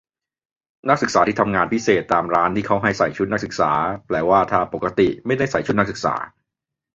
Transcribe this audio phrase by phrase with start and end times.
[0.89, 3.71] นักศึกษาที่ทำงานพิเศษตามร้านที่เขาให้ใส่ชุดนักศึกษา
[4.07, 6.15] แปลว่าถ้าปกติไม่ได้ใส่ชุดนักศึกษา